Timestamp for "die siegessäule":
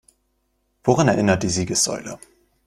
1.43-2.17